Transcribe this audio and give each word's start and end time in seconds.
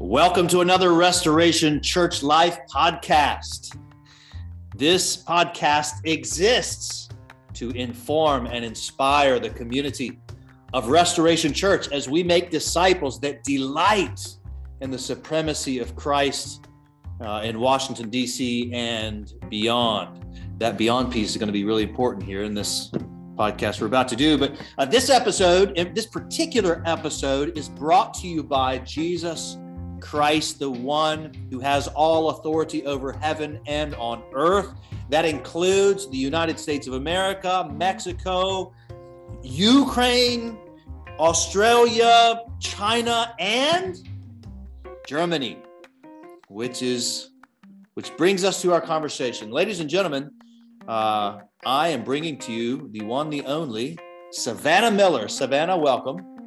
Welcome 0.00 0.48
to 0.48 0.62
another 0.62 0.94
Restoration 0.94 1.82
Church 1.82 2.22
Life 2.22 2.58
podcast. 2.74 3.76
This 4.74 5.22
podcast 5.22 5.90
exists 6.04 7.10
to 7.52 7.68
inform 7.72 8.46
and 8.46 8.64
inspire 8.64 9.38
the 9.38 9.50
community 9.50 10.18
of 10.72 10.88
Restoration 10.88 11.52
Church 11.52 11.92
as 11.92 12.08
we 12.08 12.22
make 12.22 12.48
disciples 12.48 13.20
that 13.20 13.44
delight 13.44 14.26
in 14.80 14.90
the 14.90 14.98
supremacy 14.98 15.80
of 15.80 15.94
Christ 15.96 16.66
uh, 17.20 17.42
in 17.44 17.60
Washington, 17.60 18.08
D.C. 18.08 18.72
and 18.72 19.34
beyond. 19.50 20.24
That 20.60 20.78
beyond 20.78 21.12
piece 21.12 21.28
is 21.28 21.36
going 21.36 21.48
to 21.48 21.52
be 21.52 21.64
really 21.64 21.82
important 21.82 22.24
here 22.24 22.44
in 22.44 22.54
this 22.54 22.90
podcast 23.36 23.82
we're 23.82 23.86
about 23.88 24.08
to 24.08 24.16
do. 24.16 24.38
But 24.38 24.58
uh, 24.78 24.86
this 24.86 25.10
episode, 25.10 25.76
this 25.94 26.06
particular 26.06 26.82
episode, 26.86 27.58
is 27.58 27.68
brought 27.68 28.14
to 28.14 28.26
you 28.26 28.42
by 28.42 28.78
Jesus 28.78 29.58
Christ, 30.00 30.58
the 30.58 30.70
one 30.70 31.32
who 31.50 31.60
has 31.60 31.88
all 31.88 32.30
authority 32.30 32.84
over 32.86 33.12
heaven 33.12 33.60
and 33.66 33.94
on 33.94 34.22
earth. 34.32 34.72
That 35.10 35.24
includes 35.24 36.08
the 36.10 36.16
United 36.16 36.58
States 36.58 36.86
of 36.86 36.94
America, 36.94 37.70
Mexico, 37.72 38.72
Ukraine, 39.42 40.58
Australia, 41.18 42.42
China, 42.60 43.34
and 43.38 43.96
Germany, 45.06 45.58
which 46.48 46.82
is 46.82 47.30
which 47.94 48.16
brings 48.16 48.44
us 48.44 48.62
to 48.62 48.72
our 48.72 48.80
conversation. 48.80 49.50
Ladies 49.50 49.80
and 49.80 49.90
gentlemen, 49.90 50.30
uh, 50.88 51.40
I 51.66 51.88
am 51.88 52.04
bringing 52.04 52.38
to 52.38 52.52
you 52.52 52.88
the 52.92 53.02
one, 53.04 53.28
the 53.28 53.44
only, 53.44 53.98
Savannah 54.30 54.90
Miller. 54.90 55.28
Savannah, 55.28 55.76
welcome. 55.76 56.39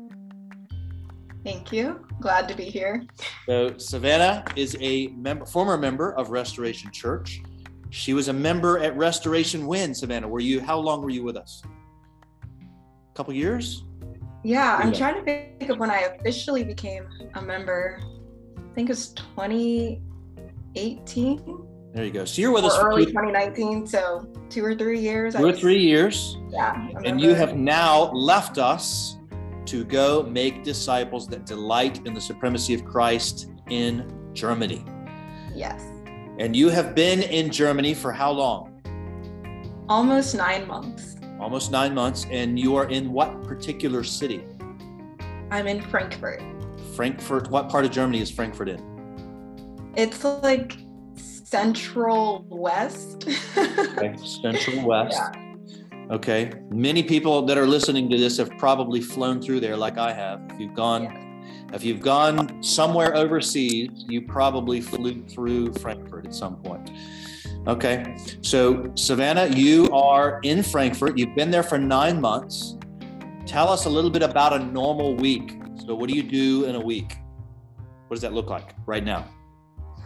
Thank 1.43 1.73
you. 1.73 2.05
Glad 2.21 2.47
to 2.47 2.55
be 2.55 2.65
here. 2.65 3.03
So 3.45 3.77
Savannah 3.77 4.45
is 4.55 4.77
a 4.79 5.07
member, 5.07 5.45
former 5.45 5.77
member 5.77 6.13
of 6.13 6.29
Restoration 6.29 6.89
Church. 6.91 7.41
She 7.89 8.13
was 8.13 8.29
a 8.29 8.33
member 8.33 8.79
at 8.79 8.95
Restoration 8.95 9.67
When. 9.67 9.93
Savannah, 9.93 10.25
were 10.27 10.39
you? 10.39 10.61
How 10.61 10.79
long 10.79 11.01
were 11.01 11.09
you 11.09 11.23
with 11.23 11.35
us? 11.35 11.61
A 12.43 13.13
couple 13.13 13.33
years. 13.33 13.83
Yeah, 14.43 14.77
I'm 14.77 14.93
trying 14.93 15.15
to 15.15 15.23
think 15.23 15.67
of 15.69 15.79
when 15.79 15.91
I 15.91 16.15
officially 16.17 16.63
became 16.63 17.07
a 17.35 17.41
member. 17.41 17.99
I 18.57 18.61
think 18.73 18.89
it's 18.89 19.09
2018. 19.09 21.67
There 21.93 22.03
you 22.03 22.11
go. 22.11 22.25
So 22.25 22.41
you're 22.41 22.51
with 22.51 22.63
or 22.63 22.71
us 22.71 22.79
early 22.79 23.05
2019, 23.05 23.85
so 23.85 24.27
two 24.49 24.65
or 24.65 24.73
three 24.75 24.99
years. 24.99 25.35
Two 25.35 25.45
or 25.45 25.53
three 25.53 25.79
years. 25.79 26.37
Yeah. 26.49 26.89
And 27.05 27.21
you 27.21 27.35
have 27.35 27.55
now 27.55 28.11
left 28.11 28.57
us 28.57 29.17
to 29.65 29.83
go 29.83 30.23
make 30.23 30.63
disciples 30.63 31.27
that 31.27 31.45
delight 31.45 32.05
in 32.05 32.13
the 32.13 32.21
supremacy 32.21 32.73
of 32.73 32.83
Christ 32.85 33.51
in 33.69 34.31
Germany. 34.33 34.83
Yes. 35.53 35.81
And 36.39 36.55
you 36.55 36.69
have 36.69 36.95
been 36.95 37.21
in 37.21 37.51
Germany 37.51 37.93
for 37.93 38.11
how 38.11 38.31
long? 38.31 38.81
Almost 39.87 40.35
nine 40.35 40.67
months. 40.67 41.15
Almost 41.39 41.71
nine 41.71 41.93
months. 41.93 42.25
And 42.31 42.59
you 42.59 42.75
are 42.75 42.89
in 42.89 43.11
what 43.11 43.43
particular 43.43 44.03
city? 44.03 44.43
I'm 45.51 45.67
in 45.67 45.81
Frankfurt. 45.81 46.41
Frankfurt. 46.95 47.49
What 47.49 47.69
part 47.69 47.85
of 47.85 47.91
Germany 47.91 48.21
is 48.21 48.31
Frankfurt 48.31 48.69
in? 48.69 49.91
It's 49.95 50.23
like 50.23 50.77
central 51.15 52.45
west. 52.49 53.27
okay. 53.57 54.15
Central 54.17 54.85
west. 54.85 55.19
Yeah. 55.33 55.42
Okay. 56.11 56.51
Many 56.69 57.03
people 57.03 57.45
that 57.45 57.57
are 57.57 57.67
listening 57.67 58.09
to 58.09 58.17
this 58.17 58.37
have 58.37 58.49
probably 58.57 59.01
flown 59.01 59.41
through 59.41 59.61
there 59.61 59.77
like 59.77 59.97
I 59.97 60.13
have. 60.13 60.41
If 60.51 60.59
you've 60.59 60.73
gone 60.75 61.03
Yeah. 61.03 61.19
if 61.73 61.83
you've 61.83 62.01
gone 62.01 62.61
somewhere 62.61 63.15
overseas, 63.15 64.05
you 64.07 64.21
probably 64.21 64.79
flew 64.79 65.23
through 65.23 65.73
Frankfurt 65.73 66.25
at 66.25 66.35
some 66.35 66.57
point. 66.57 66.91
Okay. 67.67 68.15
So, 68.41 68.91
Savannah, 68.95 69.47
you 69.47 69.89
are 69.91 70.39
in 70.43 70.61
Frankfurt. 70.61 71.17
You've 71.17 71.35
been 71.35 71.49
there 71.49 71.63
for 71.63 71.77
9 71.79 72.21
months. 72.21 72.77
Tell 73.45 73.69
us 73.69 73.85
a 73.85 73.89
little 73.89 74.09
bit 74.11 74.21
about 74.21 74.53
a 74.53 74.59
normal 74.59 75.15
week. 75.15 75.57
So, 75.85 75.95
what 75.95 76.09
do 76.09 76.15
you 76.15 76.23
do 76.23 76.65
in 76.65 76.75
a 76.75 76.79
week? 76.79 77.17
What 78.07 78.15
does 78.15 78.21
that 78.21 78.33
look 78.33 78.49
like 78.49 78.75
right 78.85 79.03
now? 79.03 79.25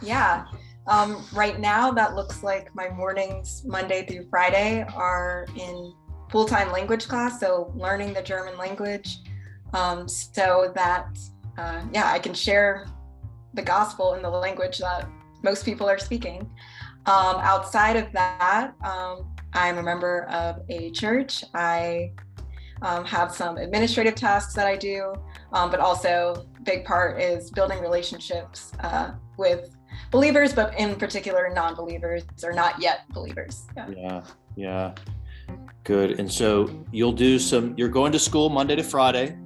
Yeah. 0.00 0.46
Um, 0.88 1.22
right 1.34 1.60
now, 1.60 1.90
that 1.92 2.14
looks 2.14 2.42
like 2.42 2.74
my 2.74 2.88
mornings, 2.88 3.62
Monday 3.66 4.06
through 4.06 4.26
Friday, 4.30 4.86
are 4.94 5.46
in 5.54 5.92
full 6.30 6.46
time 6.46 6.72
language 6.72 7.06
class. 7.06 7.38
So, 7.40 7.72
learning 7.76 8.14
the 8.14 8.22
German 8.22 8.56
language 8.56 9.18
um, 9.74 10.08
so 10.08 10.72
that, 10.74 11.18
uh, 11.58 11.82
yeah, 11.92 12.10
I 12.10 12.18
can 12.18 12.32
share 12.32 12.86
the 13.52 13.62
gospel 13.62 14.14
in 14.14 14.22
the 14.22 14.30
language 14.30 14.78
that 14.78 15.06
most 15.42 15.64
people 15.64 15.88
are 15.88 15.98
speaking. 15.98 16.50
Um, 17.06 17.36
outside 17.36 17.96
of 17.96 18.10
that, 18.12 18.72
um, 18.82 19.34
I'm 19.52 19.78
a 19.78 19.82
member 19.82 20.24
of 20.30 20.62
a 20.70 20.90
church. 20.90 21.44
I 21.54 22.12
um, 22.82 23.04
have 23.04 23.34
some 23.34 23.58
administrative 23.58 24.14
tasks 24.14 24.54
that 24.54 24.66
I 24.66 24.76
do, 24.76 25.14
um, 25.52 25.70
but 25.70 25.80
also 25.80 26.46
big 26.62 26.84
part 26.84 27.20
is 27.20 27.50
building 27.50 27.80
relationships 27.80 28.72
uh, 28.80 29.12
with 29.36 29.77
believers, 30.10 30.52
but 30.52 30.78
in 30.78 30.96
particular 30.96 31.50
non-believers 31.54 32.24
or 32.42 32.52
not 32.52 32.80
yet 32.80 33.00
believers. 33.10 33.66
Yeah. 33.76 33.88
Yeah. 33.96 34.22
Yeah. 34.56 34.94
Good. 35.84 36.18
And 36.20 36.30
so 36.30 36.68
you'll 36.92 37.12
do 37.12 37.38
some, 37.38 37.74
you're 37.76 37.88
going 37.88 38.12
to 38.12 38.18
school 38.18 38.48
Monday 38.50 38.76
to 38.76 38.82
Friday. 38.82 39.36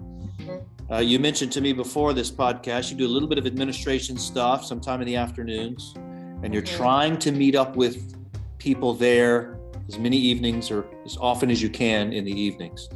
Uh, 0.91 0.99
you 0.99 1.19
mentioned 1.19 1.53
to 1.53 1.61
me 1.61 1.73
before 1.73 2.13
this 2.13 2.31
podcast, 2.31 2.91
you 2.91 2.97
do 2.97 3.07
a 3.07 3.09
little 3.09 3.29
bit 3.29 3.39
of 3.39 3.47
administration 3.47 4.19
stuff 4.19 4.65
sometime 4.65 5.01
in 5.01 5.07
the 5.07 5.17
afternoons, 5.17 5.95
and 6.43 6.53
you're 6.53 6.63
Mhm. 6.63 6.77
trying 6.77 7.19
to 7.19 7.33
meet 7.33 7.55
up 7.55 7.77
with 7.77 8.15
people 8.59 8.93
there 8.93 9.59
as 9.89 9.99
many 9.99 10.17
evenings 10.17 10.71
or 10.71 10.85
as 11.05 11.17
often 11.21 11.51
as 11.51 11.63
you 11.63 11.71
can 11.71 12.13
in 12.13 12.25
the 12.25 12.33
evenings. 12.33 12.89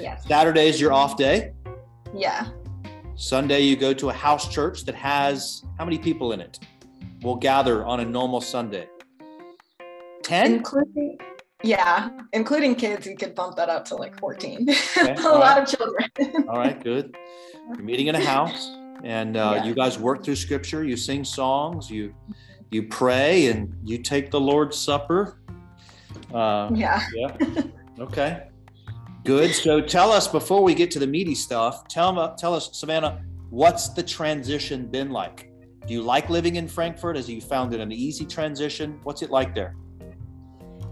Yes. 0.00 0.26
Saturday 0.26 0.68
is 0.68 0.80
your 0.80 0.92
off 0.92 1.16
day. 1.16 1.52
Yeah. 2.14 2.48
Sunday, 3.16 3.60
you 3.62 3.76
go 3.76 3.92
to 3.94 4.10
a 4.10 4.12
house 4.12 4.48
church 4.48 4.84
that 4.84 4.94
has 4.94 5.64
how 5.78 5.84
many 5.84 5.98
people 5.98 6.32
in 6.32 6.40
it? 6.40 6.58
Will 7.22 7.36
gather 7.36 7.84
on 7.84 8.00
a 8.00 8.04
normal 8.04 8.40
Sunday. 8.40 8.88
10? 10.22 10.52
Including, 10.54 11.18
yeah, 11.62 12.10
including 12.32 12.74
kids, 12.74 13.06
you 13.06 13.16
could 13.16 13.34
bump 13.34 13.56
that 13.56 13.68
up 13.68 13.84
to 13.86 13.96
like 13.96 14.18
14. 14.20 14.68
Okay, 14.70 15.14
a 15.16 15.26
all 15.26 15.38
lot 15.38 15.58
right. 15.58 15.62
of 15.62 15.68
children. 15.78 16.48
All 16.48 16.58
right, 16.58 16.82
good. 16.82 17.16
You're 17.68 17.82
meeting 17.82 18.06
in 18.08 18.14
a 18.14 18.24
house, 18.24 18.70
and 19.04 19.36
uh, 19.36 19.54
Yeah. 19.56 19.64
you 19.64 19.74
guys 19.74 19.98
work 19.98 20.24
through 20.24 20.36
Scripture. 20.36 20.84
You 20.84 20.96
sing 20.96 21.24
songs. 21.24 21.90
You 21.90 22.14
you 22.70 22.82
pray, 22.88 23.46
and 23.46 23.74
you 23.82 23.98
take 23.98 24.30
the 24.30 24.40
Lord's 24.40 24.76
Supper. 24.78 25.40
Uh, 26.32 26.70
yeah. 26.74 27.02
yeah. 27.14 27.36
Okay. 27.98 28.48
Good. 29.24 29.54
So 29.54 29.80
tell 29.80 30.12
us 30.12 30.28
before 30.28 30.62
we 30.62 30.74
get 30.74 30.90
to 30.92 30.98
the 30.98 31.06
meaty 31.06 31.34
stuff. 31.34 31.88
Tell 31.88 32.12
me, 32.12 32.26
tell 32.38 32.54
us, 32.54 32.70
Savannah, 32.72 33.22
what's 33.50 33.88
the 33.90 34.02
transition 34.02 34.86
been 34.86 35.10
like? 35.10 35.50
Do 35.88 35.94
you 35.94 36.02
like 36.02 36.28
living 36.28 36.56
in 36.56 36.68
Frankfurt? 36.68 37.16
Has 37.16 37.30
you 37.30 37.40
found 37.40 37.72
it 37.72 37.80
an 37.80 37.90
easy 37.90 38.26
transition? 38.26 39.00
What's 39.04 39.22
it 39.22 39.30
like 39.30 39.54
there? 39.54 39.74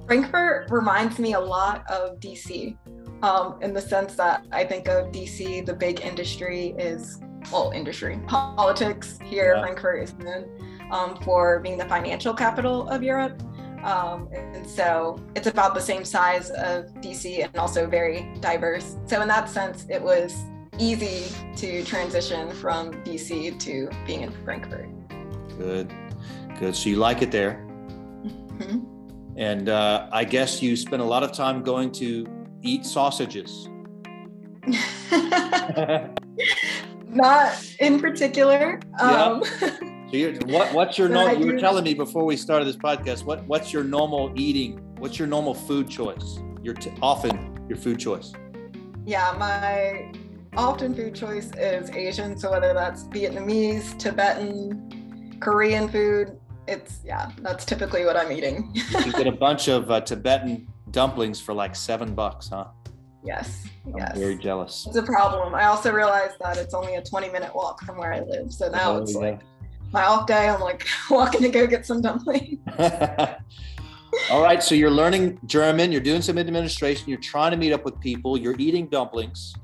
Frankfurt 0.07 0.71
reminds 0.71 1.19
me 1.19 1.35
a 1.35 1.41
lot 1.41 1.85
of 1.91 2.19
DC 2.19 2.79
um, 3.23 3.59
in 3.61 3.75
the 3.75 3.81
sense 3.83 4.15
that 4.15 4.47
I 4.53 4.65
think 4.65 4.89
of 4.89 5.13
DC, 5.13 5.67
the 5.67 5.75
big 5.75 6.01
industry 6.01 6.75
is, 6.79 7.21
well, 7.53 7.73
industry, 7.73 8.19
politics 8.27 9.19
here, 9.23 9.57
Yeah. 9.57 9.61
Frankfurt 9.61 10.03
is 10.03 10.15
known 10.15 10.89
um, 10.91 11.17
for 11.23 11.61
being 11.61 11.77
the 11.77 11.85
financial 11.85 12.33
capital 12.33 12.89
of 12.89 13.03
Europe. 13.03 13.43
Um, 13.85 14.31
and 14.33 14.67
so 14.67 15.23
it's 15.35 15.47
about 15.47 15.75
the 15.75 15.81
same 15.81 16.07
size 16.07 16.49
of 16.53 16.87
DC 17.03 17.45
and 17.45 17.55
also 17.57 17.87
very 17.87 18.33
diverse. 18.41 18.97
So, 19.05 19.21
in 19.21 19.29
that 19.29 19.51
sense, 19.51 19.87
it 19.91 20.03
was 20.03 20.35
easy 20.79 21.25
to 21.57 21.85
transition 21.85 22.51
from 22.53 22.93
DC 23.05 23.59
to 23.61 23.89
being 24.07 24.23
in 24.23 24.33
Frankfurt. 24.45 24.89
Good. 25.59 25.93
Good. 26.59 26.75
So 26.77 26.89
you 26.89 26.97
like 26.97 27.23
it 27.23 27.31
there. 27.31 27.65
Mhm. 28.25 28.85
And 29.37 29.69
uh, 29.69 30.09
I 30.13 30.25
guess 30.25 30.63
you 30.63 30.77
spent 30.77 31.03
a 31.03 31.05
lot 31.05 31.23
of 31.23 31.33
time 31.33 31.63
going 31.63 31.93
to 31.93 32.27
eat 32.63 32.87
sausages. 32.87 33.69
Not 37.09 37.53
in 37.81 38.01
particular. 38.01 38.81
Um, 39.01 39.43
you're, 40.11 40.33
what, 40.47 40.73
what's 40.75 40.99
your 40.99 41.09
normal? 41.17 41.39
You 41.39 41.53
were 41.53 41.59
telling 41.59 41.85
me 41.85 41.95
before 41.95 42.25
we 42.25 42.37
started 42.37 42.67
this 42.67 42.77
podcast. 42.77 43.25
What 43.25 43.47
what's 43.47 43.73
your 43.73 43.85
normal 43.85 44.33
eating? 44.37 44.79
What's 44.99 45.19
your 45.19 45.29
normal 45.29 45.55
food 45.55 45.89
choice? 45.89 46.39
Your 46.63 46.75
t- 46.75 46.93
often 47.03 47.65
your 47.69 47.79
food 47.79 47.99
choice. 47.99 48.33
yeah, 49.05 49.35
my 49.39 50.13
often 50.57 50.95
food 50.95 51.15
choice 51.15 51.51
is 51.57 51.91
Asian. 51.91 52.39
So 52.39 52.51
whether 52.51 52.73
that's 52.73 53.05
Vietnamese, 53.05 53.99
Tibetan, 53.99 55.37
Korean 55.41 55.89
food, 55.89 56.39
it's 56.67 57.01
yeah, 57.05 57.31
that's 57.39 57.65
typically 57.65 58.05
what 58.05 58.17
I'm 58.17 58.33
eating. 58.33 58.75
You 59.05 59.13
get 59.13 59.27
a 59.27 59.33
bunch 59.33 59.69
of 59.69 59.91
uh, 59.91 60.01
Tibetan 60.01 60.67
dumplings 60.91 61.41
for 61.41 61.55
like 61.55 61.77
seven 61.77 62.15
bucks, 62.15 62.49
huh? 62.49 62.67
yes, 63.25 63.67
I'm 63.87 63.99
yes. 63.99 64.17
very 64.17 64.37
jealous. 64.37 64.87
It's 64.87 64.97
a 64.97 65.03
problem. 65.03 65.55
I 65.55 65.65
also 65.65 65.93
realized 65.93 66.37
that 66.41 66.57
it's 66.59 66.75
only 66.75 66.95
a 66.95 67.03
20 67.03 67.29
minute 67.31 67.55
walk 67.55 67.83
from 67.85 67.99
where 67.99 68.13
I 68.13 68.21
live. 68.21 68.53
So 68.53 68.69
now 68.71 68.93
Oh, 68.93 69.03
it's 69.03 69.15
yeah. 69.15 69.21
like 69.21 69.41
my 69.93 70.05
off 70.05 70.27
day, 70.27 70.49
I'm 70.49 70.61
like 70.61 70.87
walking 71.11 71.43
to 71.43 71.49
go 71.49 71.67
get 71.67 71.87
some 71.87 72.01
dumplings. 72.01 72.59
All 74.31 74.43
right, 74.43 74.63
so 74.63 74.75
you're 74.75 74.91
learning 74.91 75.39
German, 75.47 75.93
you're 75.93 76.01
doing 76.01 76.23
some 76.23 76.39
administration, 76.39 77.09
you're 77.09 77.19
trying 77.21 77.51
to 77.51 77.57
meet 77.57 77.73
up 77.73 77.85
with 77.85 78.01
people, 78.01 78.39
you're 78.39 78.57
eating 78.59 78.87
dumplings 78.87 79.55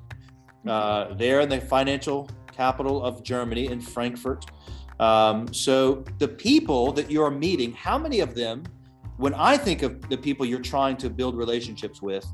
uh, 0.67 1.15
there 1.15 1.41
in 1.41 1.49
the 1.49 1.61
financial 1.61 2.29
capital 2.53 3.03
of 3.03 3.23
Germany 3.23 3.67
in 3.67 3.81
Frankfurt. 3.81 4.47
Um, 5.01 5.53
so 5.53 6.05
the 6.19 6.29
people 6.29 6.93
that 6.93 7.11
you're 7.11 7.31
meeting, 7.31 7.73
how 7.73 7.99
many 7.99 8.21
of 8.21 8.35
them, 8.35 8.63
when 9.17 9.35
I 9.35 9.57
think 9.57 9.83
of 9.83 10.09
the 10.09 10.17
people 10.17 10.47
you're 10.47 10.61
trying 10.61 10.97
to 10.99 11.11
build 11.11 11.37
relationships 11.37 12.01
with, 12.01 12.25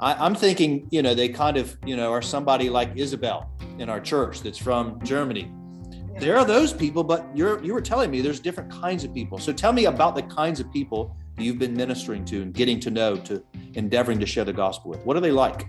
I, 0.00 0.26
am 0.26 0.34
thinking, 0.34 0.88
you 0.90 1.02
know, 1.02 1.14
they 1.14 1.28
kind 1.28 1.56
of, 1.56 1.76
you 1.84 1.96
know, 1.96 2.10
are 2.12 2.22
somebody 2.22 2.68
like 2.68 2.92
Isabel 2.96 3.50
in 3.78 3.88
our 3.88 4.00
church 4.00 4.40
that's 4.40 4.58
from 4.58 5.00
Germany. 5.04 5.50
Yeah. 5.90 6.20
There 6.20 6.36
are 6.38 6.44
those 6.44 6.72
people, 6.72 7.04
but 7.04 7.26
you're 7.34 7.62
you 7.64 7.74
were 7.74 7.80
telling 7.80 8.10
me 8.10 8.20
there's 8.20 8.40
different 8.40 8.70
kinds 8.70 9.04
of 9.04 9.12
people. 9.12 9.38
So 9.38 9.52
tell 9.52 9.72
me 9.72 9.86
about 9.86 10.14
the 10.14 10.22
kinds 10.22 10.60
of 10.60 10.72
people 10.72 11.16
you've 11.38 11.58
been 11.58 11.74
ministering 11.74 12.24
to 12.26 12.42
and 12.42 12.54
getting 12.54 12.78
to 12.80 12.90
know 12.90 13.16
to 13.16 13.42
endeavoring 13.74 14.18
to 14.20 14.26
share 14.26 14.44
the 14.44 14.52
gospel 14.52 14.90
with. 14.90 15.04
What 15.04 15.16
are 15.16 15.20
they 15.20 15.32
like? 15.32 15.66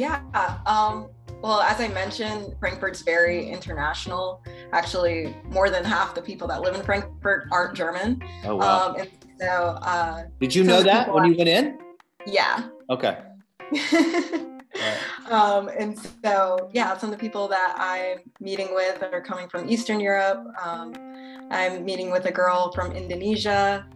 Yeah. 0.00 0.22
Um, 0.64 1.10
well, 1.42 1.60
as 1.60 1.78
I 1.78 1.88
mentioned, 1.88 2.54
Frankfurt's 2.58 3.02
very 3.02 3.46
international. 3.46 4.42
Actually, 4.72 5.36
more 5.50 5.68
than 5.68 5.84
half 5.84 6.14
the 6.14 6.22
people 6.22 6.48
that 6.48 6.62
live 6.62 6.74
in 6.74 6.82
Frankfurt 6.82 7.48
aren't 7.52 7.76
German. 7.76 8.22
Oh 8.46 8.56
wow! 8.56 8.88
Um, 8.88 8.96
and 8.96 9.10
so, 9.38 9.46
uh, 9.82 10.22
did 10.40 10.54
you 10.54 10.64
know 10.64 10.82
that 10.82 11.12
when 11.12 11.26
you 11.26 11.36
went 11.36 11.50
in? 11.50 11.78
Yeah. 12.26 12.68
Okay. 12.88 13.18
um, 15.30 15.68
and 15.78 15.98
so, 16.24 16.70
yeah, 16.72 16.96
some 16.96 17.12
of 17.12 17.18
the 17.18 17.20
people 17.20 17.46
that 17.48 17.74
I'm 17.76 18.20
meeting 18.40 18.74
with 18.74 19.02
are 19.02 19.20
coming 19.20 19.50
from 19.50 19.68
Eastern 19.68 20.00
Europe. 20.00 20.42
Um, 20.64 20.94
I'm 21.50 21.84
meeting 21.84 22.10
with 22.10 22.24
a 22.24 22.32
girl 22.32 22.72
from 22.72 22.92
Indonesia. 22.92 23.86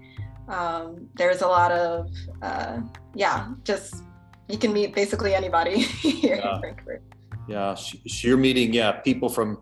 Um, 0.49 1.09
there's 1.15 1.41
a 1.41 1.49
lot 1.49 1.73
of, 1.73 2.11
uh, 2.43 2.81
yeah, 3.15 3.49
just 3.65 4.05
you 4.49 4.59
can 4.59 4.73
meet 4.73 4.95
basically 4.95 5.35
anybody 5.35 5.79
here 5.83 6.37
yeah. 6.37 6.55
in 6.55 6.61
Frankfurt. 6.61 7.03
Yeah, 7.49 7.75
so 7.75 7.99
you're 8.05 8.37
meeting 8.37 8.73
yeah 8.73 8.93
people 8.93 9.29
from, 9.29 9.59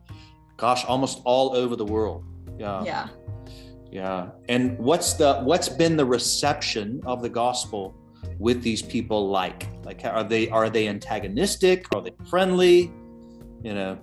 gosh, 0.57 0.85
almost 0.85 1.21
all 1.25 1.55
over 1.57 1.77
the 1.77 1.85
world. 1.85 2.25
Yeah. 2.59 2.85
Yeah. 2.85 3.09
Yeah. 3.91 4.31
And 4.49 4.79
what's 4.79 5.15
the 5.15 5.41
what's 5.41 5.69
been 5.69 5.97
the 5.97 6.05
reception 6.05 7.03
of 7.05 7.23
the 7.23 7.29
gospel 7.29 7.95
with 8.39 8.63
these 8.63 8.83
people 8.83 9.29
like? 9.29 9.69
Like 9.85 10.05
are 10.05 10.25
they 10.25 10.49
are 10.49 10.71
they 10.71 10.89
antagonistic? 10.89 11.87
Are 11.95 12.01
they 12.01 12.13
friendly? 12.31 12.93
You 13.63 13.75
know, 13.75 13.95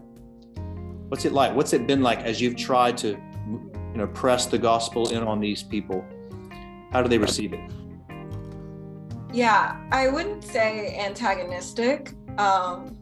what's 1.08 1.26
it 1.26 1.34
like? 1.34 1.56
What's 1.56 1.74
it 1.74 1.88
been 1.88 2.02
like 2.02 2.20
as 2.20 2.40
you've 2.40 2.56
tried 2.56 2.98
to 3.00 3.08
you 3.08 3.96
know 3.96 4.08
press 4.08 4.46
the 4.46 4.58
gospel 4.58 5.10
in 5.10 5.24
on 5.24 5.40
these 5.40 5.64
people? 5.64 6.06
How 6.92 7.02
do 7.02 7.10
they 7.10 7.18
receive 7.18 7.54
it? 7.54 7.72
Yeah, 9.32 9.80
I 9.92 10.08
wouldn't 10.08 10.44
say 10.44 10.98
antagonistic. 10.98 12.14
Um, 12.38 12.96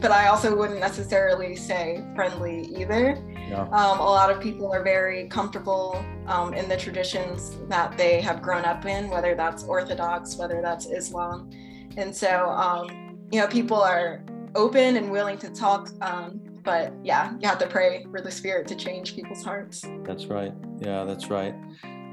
but 0.00 0.10
I 0.10 0.28
also 0.28 0.56
wouldn't 0.56 0.80
necessarily 0.80 1.54
say 1.54 2.02
friendly 2.14 2.62
either. 2.76 3.22
Yeah. 3.48 3.62
Um, 3.64 3.98
a 3.98 4.04
lot 4.04 4.30
of 4.30 4.40
people 4.40 4.72
are 4.72 4.82
very 4.82 5.28
comfortable 5.28 6.02
um, 6.26 6.54
in 6.54 6.68
the 6.68 6.76
traditions 6.76 7.58
that 7.68 7.96
they 7.98 8.20
have 8.20 8.40
grown 8.40 8.64
up 8.64 8.86
in, 8.86 9.10
whether 9.10 9.34
that's 9.34 9.64
Orthodox, 9.64 10.36
whether 10.36 10.62
that's 10.62 10.86
Islam. 10.86 11.50
And 11.96 12.14
so, 12.14 12.48
um, 12.50 13.18
you 13.30 13.40
know, 13.40 13.46
people 13.46 13.80
are 13.80 14.24
open 14.54 14.96
and 14.96 15.10
willing 15.10 15.36
to 15.38 15.50
talk. 15.50 15.90
Um, 16.00 16.40
but 16.62 16.94
yeah, 17.02 17.32
you 17.40 17.48
have 17.48 17.58
to 17.58 17.66
pray 17.66 18.06
for 18.10 18.20
the 18.20 18.30
Spirit 18.30 18.68
to 18.68 18.76
change 18.76 19.14
people's 19.14 19.44
hearts. 19.44 19.84
That's 20.04 20.26
right. 20.26 20.52
Yeah, 20.78 21.04
that's 21.04 21.28
right. 21.28 21.54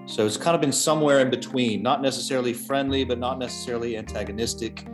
So 0.07 0.25
it's 0.25 0.37
kind 0.37 0.55
of 0.55 0.61
been 0.61 0.71
somewhere 0.71 1.19
in 1.19 1.29
between, 1.29 1.83
not 1.83 2.01
necessarily 2.01 2.53
friendly, 2.53 3.03
but 3.03 3.19
not 3.19 3.39
necessarily 3.39 3.97
antagonistic. 3.97 4.87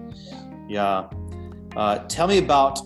Yeah. 0.67 1.07
Uh, 1.75 1.99
tell 2.07 2.27
me 2.27 2.39
about 2.39 2.79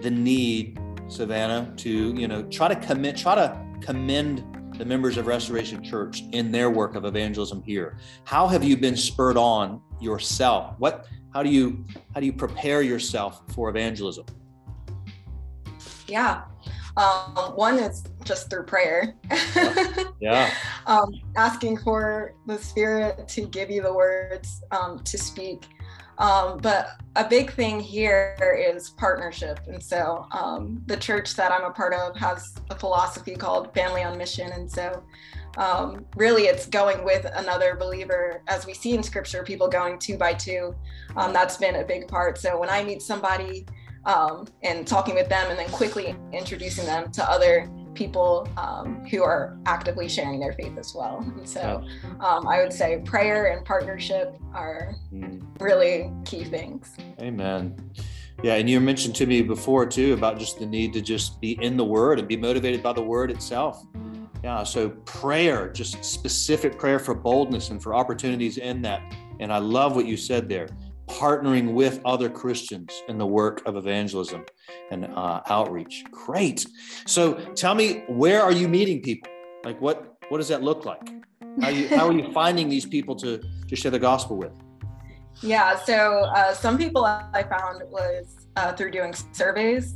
the 0.00 0.10
need, 0.10 0.80
Savannah, 1.08 1.72
to 1.76 2.14
you 2.14 2.26
know 2.26 2.42
try 2.44 2.68
to 2.68 2.76
commit, 2.76 3.16
try 3.16 3.34
to 3.34 3.60
commend 3.82 4.42
the 4.78 4.86
members 4.86 5.18
of 5.18 5.26
Restoration 5.26 5.82
Church 5.82 6.22
in 6.32 6.50
their 6.50 6.70
work 6.70 6.94
of 6.94 7.04
evangelism 7.04 7.62
here. 7.62 7.98
How 8.24 8.46
have 8.46 8.64
you 8.64 8.78
been 8.78 8.96
spurred 8.96 9.36
on 9.36 9.82
yourself? 10.00 10.76
What? 10.78 11.06
How 11.34 11.42
do 11.42 11.50
you 11.50 11.84
how 12.14 12.20
do 12.20 12.26
you 12.26 12.32
prepare 12.32 12.80
yourself 12.80 13.42
for 13.52 13.68
evangelism? 13.68 14.24
Yeah. 16.08 16.44
Um, 17.00 17.56
one 17.56 17.78
is 17.78 18.04
just 18.24 18.50
through 18.50 18.64
prayer. 18.64 19.14
yeah. 20.20 20.52
um, 20.86 21.14
asking 21.34 21.78
for 21.78 22.34
the 22.46 22.58
Spirit 22.58 23.26
to 23.28 23.46
give 23.46 23.70
you 23.70 23.80
the 23.80 23.92
words 23.92 24.62
um, 24.70 24.98
to 25.04 25.16
speak. 25.16 25.66
Um, 26.18 26.58
but 26.58 26.98
a 27.16 27.26
big 27.26 27.52
thing 27.52 27.80
here 27.80 28.36
is 28.68 28.90
partnership. 28.90 29.60
And 29.66 29.82
so 29.82 30.26
um, 30.32 30.82
the 30.86 30.96
church 30.96 31.34
that 31.36 31.50
I'm 31.50 31.64
a 31.64 31.70
part 31.70 31.94
of 31.94 32.14
has 32.18 32.54
a 32.68 32.78
philosophy 32.78 33.34
called 33.34 33.72
family 33.72 34.02
on 34.02 34.18
mission. 34.18 34.52
And 34.52 34.70
so 34.70 35.02
um, 35.56 36.04
really 36.16 36.42
it's 36.42 36.66
going 36.66 37.02
with 37.02 37.24
another 37.34 37.76
believer. 37.76 38.42
As 38.46 38.66
we 38.66 38.74
see 38.74 38.92
in 38.92 39.02
scripture, 39.02 39.42
people 39.42 39.68
going 39.68 39.98
two 39.98 40.18
by 40.18 40.34
two. 40.34 40.74
Um, 41.16 41.32
that's 41.32 41.56
been 41.56 41.76
a 41.76 41.84
big 41.84 42.06
part. 42.06 42.36
So 42.36 42.60
when 42.60 42.68
I 42.68 42.84
meet 42.84 43.00
somebody 43.00 43.64
um, 44.04 44.46
and 44.62 44.86
talking 44.86 45.14
with 45.14 45.28
them 45.28 45.50
and 45.50 45.58
then 45.58 45.68
quickly 45.70 46.14
introducing 46.32 46.86
them 46.86 47.10
to 47.12 47.30
other 47.30 47.70
people 47.94 48.48
um, 48.56 49.04
who 49.06 49.22
are 49.22 49.58
actively 49.66 50.08
sharing 50.08 50.40
their 50.40 50.52
faith 50.52 50.76
as 50.78 50.94
well. 50.94 51.18
And 51.36 51.48
so 51.48 51.84
um, 52.20 52.46
I 52.46 52.62
would 52.62 52.72
say 52.72 53.02
prayer 53.04 53.52
and 53.52 53.64
partnership 53.64 54.36
are 54.54 54.94
mm. 55.12 55.42
really 55.60 56.10
key 56.24 56.44
things. 56.44 56.96
Amen. 57.20 57.76
Yeah, 58.42 58.54
and 58.54 58.70
you 58.70 58.80
mentioned 58.80 59.14
to 59.16 59.26
me 59.26 59.42
before 59.42 59.84
too 59.84 60.14
about 60.14 60.38
just 60.38 60.58
the 60.58 60.66
need 60.66 60.94
to 60.94 61.02
just 61.02 61.40
be 61.40 61.62
in 61.62 61.76
the 61.76 61.84
word 61.84 62.18
and 62.18 62.26
be 62.26 62.36
motivated 62.36 62.82
by 62.82 62.92
the 62.92 63.02
word 63.02 63.30
itself. 63.30 63.84
Yeah, 64.42 64.62
so 64.62 64.88
prayer, 64.88 65.70
just 65.70 66.02
specific 66.02 66.78
prayer 66.78 66.98
for 66.98 67.14
boldness 67.14 67.68
and 67.68 67.82
for 67.82 67.94
opportunities 67.94 68.56
in 68.56 68.80
that. 68.82 69.02
And 69.40 69.52
I 69.52 69.58
love 69.58 69.94
what 69.94 70.06
you 70.06 70.16
said 70.16 70.48
there 70.48 70.68
partnering 71.20 71.74
with 71.74 72.00
other 72.06 72.30
Christians 72.30 73.02
in 73.08 73.18
the 73.18 73.26
work 73.26 73.62
of 73.66 73.76
evangelism 73.76 74.46
and 74.90 75.04
uh, 75.04 75.42
outreach. 75.50 76.04
Great. 76.10 76.66
So 77.06 77.34
tell 77.54 77.74
me, 77.74 78.04
where 78.08 78.40
are 78.40 78.52
you 78.52 78.68
meeting 78.68 79.02
people? 79.02 79.30
Like, 79.62 79.78
what 79.80 80.16
what 80.30 80.38
does 80.38 80.48
that 80.48 80.62
look 80.62 80.86
like? 80.86 81.06
How 81.60 81.68
are 81.68 81.70
you 81.70 81.88
how 81.88 82.08
are 82.08 82.12
you 82.12 82.32
finding 82.40 82.70
these 82.70 82.86
people 82.86 83.14
to 83.16 83.38
to 83.68 83.76
share 83.76 83.90
the 83.90 83.98
gospel 83.98 84.38
with? 84.38 84.52
Yeah. 85.42 85.76
So 85.76 86.24
uh, 86.36 86.54
some 86.54 86.78
people 86.78 87.04
I 87.04 87.44
found 87.48 87.82
was 87.90 88.46
uh, 88.56 88.72
through 88.72 88.92
doing 88.92 89.12
surveys. 89.32 89.94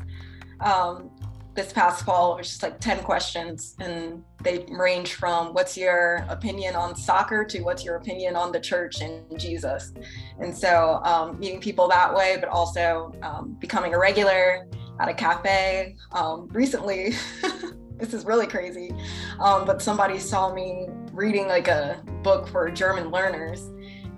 Um, 0.61 1.11
this 1.55 1.73
past 1.73 2.05
fall 2.05 2.35
it 2.35 2.39
was 2.39 2.49
just 2.49 2.63
like 2.63 2.81
10 2.81 3.03
questions 3.03 3.77
and 3.81 4.23
they 4.43 4.65
range 4.71 5.15
from 5.15 5.55
what's 5.55 5.77
your 5.77 6.25
opinion 6.29 6.75
on 6.75 6.97
soccer 6.97 7.45
to 7.45 7.63
what's 7.63 7.85
your 7.85 7.97
opinion 7.97 8.35
on 8.35 8.51
the 8.51 8.61
church 8.61 9.01
and 9.01 9.39
jesus 9.39 9.93
and 10.41 10.57
so 10.57 11.01
um, 11.05 11.39
meeting 11.39 11.61
people 11.61 11.89
that 11.89 12.13
way 12.13 12.37
but 12.41 12.49
also 12.49 13.13
um, 13.23 13.57
becoming 13.61 13.95
a 13.95 13.99
regular 13.99 14.67
at 15.01 15.09
a 15.09 15.15
cafe 15.15 15.97
um, 16.13 16.49
recently 16.49 17.11
this 17.99 18.13
is 18.13 18.25
really 18.25 18.47
crazy 18.47 18.93
um, 19.39 19.65
but 19.65 19.81
somebody 19.81 20.19
saw 20.19 20.53
me 20.53 20.87
reading 21.13 21.47
like 21.47 21.69
a 21.69 22.03
book 22.23 22.49
for 22.49 22.69
german 22.71 23.11
learners 23.11 23.71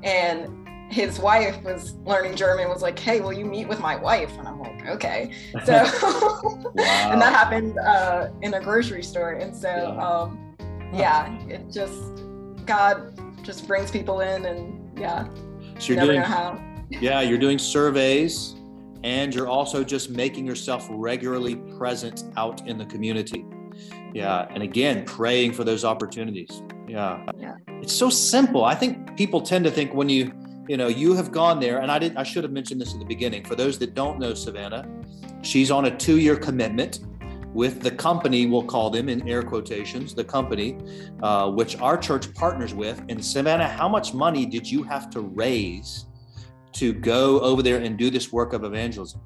and 0.03 0.67
his 0.89 1.19
wife 1.19 1.61
was 1.65 1.95
learning 2.05 2.37
German 2.37 2.69
was 2.69 2.83
like, 2.83 2.99
"Hey, 2.99 3.21
will 3.21 3.33
you 3.33 3.45
meet 3.45 3.67
with 3.67 3.81
my 3.81 3.97
wife?" 3.97 4.31
And 4.39 4.47
I'm 4.47 4.61
like, 4.61 4.76
"Okay." 4.89 5.33
So, 5.65 5.73
wow. 5.73 6.73
and 6.79 7.21
that 7.21 7.33
happened 7.33 7.79
uh, 7.79 8.29
in 8.43 8.55
a 8.55 8.61
grocery 8.61 9.03
store. 9.03 9.33
And 9.33 9.57
so, 9.57 9.69
yeah. 9.69 10.07
Um, 10.07 10.57
yeah, 10.93 11.39
it 11.49 11.71
just 11.71 12.23
God 12.67 13.19
just 13.43 13.67
brings 13.67 13.91
people 13.91 14.21
in, 14.21 14.45
and 14.45 14.99
yeah, 14.99 15.29
so 15.79 15.93
you're 15.93 16.05
doing 16.05 16.23
yeah, 16.91 17.21
you're 17.21 17.39
doing 17.39 17.59
surveys, 17.59 18.55
and 19.03 19.35
you're 19.35 19.49
also 19.49 19.83
just 19.83 20.11
making 20.11 20.47
yourself 20.47 20.87
regularly 20.91 21.57
present 21.77 22.25
out 22.37 22.67
in 22.67 22.79
the 22.79 22.87
community. 22.87 23.45
Yeah, 24.15 24.47
and 24.51 24.63
again, 24.63 25.05
praying 25.05 25.53
for 25.53 25.65
those 25.65 25.85
opportunities. 25.85 26.63
Yeah. 26.89 27.25
Yeah. 27.39 27.57
It's 27.69 27.93
so 27.93 28.11
simple. 28.11 28.65
I 28.65 28.75
think 28.75 29.17
people 29.17 29.41
tend 29.41 29.65
to 29.65 29.71
think 29.71 29.93
when 29.93 30.09
you 30.09 30.33
you 30.69 30.77
know 30.77 30.89
you 30.89 31.15
have 31.15 31.33
gone 31.33 31.61
there 31.61 31.79
and 31.79 31.91
i 31.91 31.99
didn't 31.99 32.17
i 32.17 32.23
should 32.23 32.45
have 32.45 32.53
mentioned 32.53 32.81
this 32.81 32.93
at 32.93 32.99
the 32.99 33.05
beginning 33.05 33.45
for 33.45 33.55
those 33.55 33.79
that 33.79 33.95
don't 33.95 34.19
know 34.19 34.35
savannah 34.35 34.87
she's 35.43 35.71
on 35.71 35.87
a 35.87 35.97
two-year 35.97 36.37
commitment 36.37 37.01
with 37.53 37.81
the 37.81 37.91
company 37.91 38.47
we'll 38.47 38.63
call 38.63 38.91
them 38.91 39.09
in 39.09 39.27
air 39.29 39.43
quotations 39.43 40.15
the 40.15 40.25
company 40.25 40.77
uh, 41.23 41.51
which 41.51 41.77
our 41.79 41.97
church 41.97 42.33
partners 42.35 42.75
with 42.75 43.03
and 43.09 43.25
savannah 43.25 43.69
how 43.69 43.89
much 43.89 44.13
money 44.13 44.45
did 44.45 44.71
you 44.71 44.83
have 44.83 45.09
to 45.11 45.21
raise 45.21 46.07
to 46.73 46.93
go 46.93 47.41
over 47.41 47.63
there 47.63 47.79
and 47.79 47.97
do 47.97 48.11
this 48.11 48.33
work 48.33 48.53
of 48.53 48.65
evangelism 48.65 49.21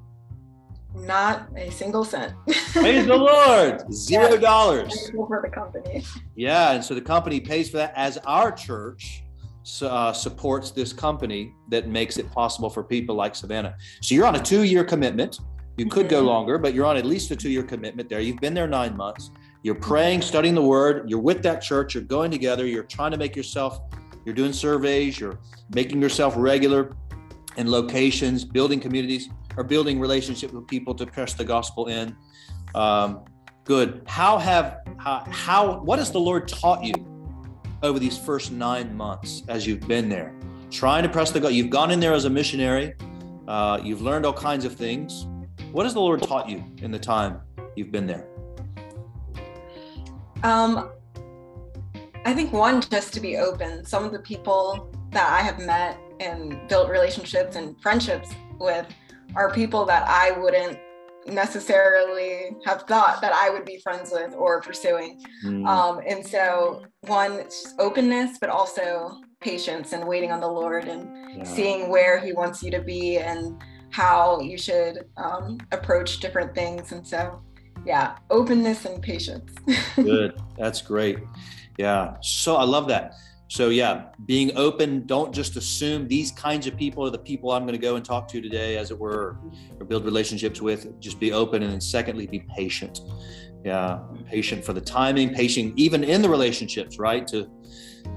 Not 0.93 1.47
a 1.55 1.69
single 1.71 2.03
cent. 2.03 2.33
Praise 2.73 3.07
the 3.07 3.15
Lord. 3.15 3.93
Zero 3.93 4.35
dollars. 4.37 5.09
For 5.11 5.41
the 5.41 5.49
company. 5.49 6.03
Yeah. 6.35 6.73
And 6.73 6.83
so 6.83 6.93
the 6.93 7.01
company 7.01 7.39
pays 7.39 7.69
for 7.69 7.77
that 7.77 7.93
as 7.95 8.17
our 8.25 8.51
church 8.51 9.23
uh, 9.81 10.11
supports 10.11 10.71
this 10.71 10.93
company 10.93 11.53
that 11.69 11.87
makes 11.87 12.17
it 12.17 12.31
possible 12.31 12.69
for 12.69 12.83
people 12.83 13.15
like 13.15 13.35
Savannah. 13.35 13.75
So 14.01 14.15
you're 14.15 14.25
on 14.25 14.35
a 14.35 14.41
two 14.41 14.63
year 14.63 14.83
commitment. 14.83 15.39
You 15.77 15.85
could 15.85 16.07
mm-hmm. 16.07 16.15
go 16.15 16.21
longer, 16.21 16.57
but 16.57 16.73
you're 16.73 16.85
on 16.85 16.97
at 16.97 17.05
least 17.05 17.31
a 17.31 17.35
two 17.35 17.49
year 17.49 17.63
commitment 17.63 18.09
there. 18.09 18.19
You've 18.19 18.39
been 18.39 18.53
there 18.53 18.67
nine 18.67 18.95
months. 18.95 19.31
You're 19.63 19.75
praying, 19.75 20.23
studying 20.23 20.55
the 20.55 20.63
word. 20.63 21.09
You're 21.09 21.21
with 21.21 21.43
that 21.43 21.61
church. 21.61 21.93
You're 21.93 22.03
going 22.03 22.31
together. 22.31 22.65
You're 22.65 22.83
trying 22.83 23.11
to 23.11 23.17
make 23.17 23.35
yourself, 23.35 23.79
you're 24.25 24.35
doing 24.35 24.53
surveys. 24.53 25.19
You're 25.19 25.39
making 25.73 26.01
yourself 26.01 26.33
regular 26.35 26.95
in 27.57 27.69
locations, 27.69 28.43
building 28.43 28.79
communities 28.79 29.29
or 29.57 29.63
building 29.63 29.99
relationship 29.99 30.51
with 30.53 30.67
people 30.67 30.95
to 30.95 31.05
press 31.05 31.33
the 31.33 31.45
gospel 31.45 31.87
in. 31.87 32.15
Um, 32.73 33.25
good. 33.63 34.01
How 34.07 34.39
have, 34.39 34.79
how, 34.97 35.23
how, 35.29 35.79
what 35.81 35.99
has 35.99 36.11
the 36.11 36.19
Lord 36.19 36.47
taught 36.47 36.83
you 36.83 36.93
over 37.83 37.99
these 37.99 38.17
first 38.17 38.51
nine 38.51 38.95
months 38.95 39.43
as 39.47 39.65
you've 39.65 39.87
been 39.87 40.09
there? 40.09 40.33
Trying 40.69 41.03
to 41.03 41.09
press 41.09 41.31
the 41.31 41.39
gospel. 41.39 41.55
You've 41.55 41.69
gone 41.69 41.91
in 41.91 41.99
there 41.99 42.13
as 42.13 42.25
a 42.25 42.29
missionary. 42.29 42.93
Uh, 43.47 43.79
you've 43.83 44.01
learned 44.01 44.25
all 44.25 44.33
kinds 44.33 44.65
of 44.65 44.75
things. 44.75 45.27
What 45.71 45.85
has 45.85 45.93
the 45.93 45.99
Lord 45.99 46.21
taught 46.21 46.49
you 46.49 46.63
in 46.81 46.91
the 46.91 46.99
time 46.99 47.41
you've 47.75 47.91
been 47.91 48.07
there? 48.07 48.27
Um, 50.43 50.89
I 52.25 52.33
think 52.33 52.53
one, 52.53 52.81
just 52.81 53.13
to 53.13 53.19
be 53.19 53.37
open. 53.37 53.85
Some 53.85 54.03
of 54.03 54.11
the 54.11 54.19
people 54.19 54.89
that 55.11 55.29
I 55.29 55.41
have 55.41 55.59
met 55.59 55.99
and 56.19 56.67
built 56.67 56.89
relationships 56.89 57.55
and 57.55 57.79
friendships 57.81 58.29
with 58.59 58.85
are 59.35 59.51
people 59.53 59.85
that 59.85 60.07
I 60.07 60.31
wouldn't 60.39 60.77
necessarily 61.27 62.55
have 62.65 62.83
thought 62.83 63.21
that 63.21 63.33
I 63.33 63.49
would 63.49 63.65
be 63.65 63.79
friends 63.79 64.11
with 64.11 64.33
or 64.33 64.61
pursuing. 64.61 65.21
Mm. 65.45 65.67
Um, 65.67 66.01
and 66.07 66.25
so, 66.25 66.85
one, 67.01 67.43
openness, 67.79 68.37
but 68.39 68.49
also 68.49 69.19
patience 69.39 69.93
and 69.93 70.07
waiting 70.07 70.31
on 70.31 70.39
the 70.39 70.47
Lord 70.47 70.87
and 70.87 71.37
yeah. 71.37 71.43
seeing 71.43 71.89
where 71.89 72.19
He 72.19 72.33
wants 72.33 72.63
you 72.63 72.71
to 72.71 72.81
be 72.81 73.17
and 73.17 73.61
how 73.91 74.39
you 74.39 74.57
should 74.57 75.05
um, 75.17 75.59
approach 75.71 76.19
different 76.19 76.55
things. 76.55 76.91
And 76.91 77.05
so, 77.05 77.41
yeah, 77.85 78.15
openness 78.29 78.85
and 78.85 79.01
patience. 79.01 79.51
Good. 79.95 80.39
That's 80.57 80.81
great. 80.81 81.19
Yeah. 81.77 82.17
So 82.21 82.55
I 82.55 82.63
love 82.63 82.87
that. 82.87 83.13
So 83.51 83.67
yeah, 83.67 84.03
being 84.27 84.55
open, 84.55 85.05
don't 85.05 85.33
just 85.33 85.57
assume 85.57 86.07
these 86.07 86.31
kinds 86.31 86.67
of 86.67 86.77
people 86.77 87.05
are 87.05 87.09
the 87.09 87.17
people 87.17 87.51
I'm 87.51 87.63
going 87.63 87.77
to 87.77 87.85
go 87.85 87.97
and 87.97 88.05
talk 88.05 88.29
to 88.29 88.39
today, 88.39 88.77
as 88.77 88.91
it 88.91 88.97
were, 88.97 89.39
or 89.77 89.85
build 89.85 90.05
relationships 90.05 90.61
with. 90.61 90.97
Just 91.01 91.19
be 91.19 91.33
open. 91.33 91.61
And 91.61 91.73
then 91.73 91.81
secondly, 91.81 92.27
be 92.27 92.45
patient. 92.55 93.01
Yeah. 93.65 93.99
Patient 94.25 94.63
for 94.63 94.71
the 94.71 94.79
timing, 94.79 95.33
patient 95.33 95.73
even 95.75 96.01
in 96.05 96.21
the 96.21 96.29
relationships, 96.29 96.97
right? 96.97 97.27
To 97.27 97.49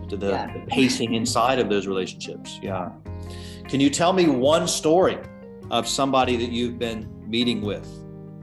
to 0.08 0.16
the, 0.16 0.28
yeah. 0.28 0.52
the 0.56 0.66
pacing 0.68 1.14
inside 1.14 1.58
of 1.58 1.68
those 1.68 1.88
relationships. 1.88 2.60
Yeah. 2.62 2.90
Can 3.66 3.80
you 3.80 3.90
tell 3.90 4.12
me 4.12 4.28
one 4.28 4.68
story 4.68 5.18
of 5.72 5.88
somebody 5.88 6.36
that 6.36 6.52
you've 6.52 6.78
been 6.78 7.10
meeting 7.28 7.60
with? 7.60 7.88